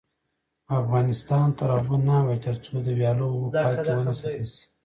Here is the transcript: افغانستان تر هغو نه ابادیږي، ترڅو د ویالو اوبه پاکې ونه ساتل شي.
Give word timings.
افغانستان 0.81 1.47
تر 1.57 1.69
هغو 1.75 1.95
نه 2.07 2.13
ابادیږي، 2.21 2.41
ترڅو 2.45 2.73
د 2.85 2.87
ویالو 2.97 3.27
اوبه 3.35 3.59
پاکې 3.65 3.89
ونه 3.95 4.13
ساتل 4.21 4.45
شي. 4.53 4.61